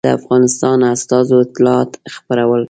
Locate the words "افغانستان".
0.19-0.79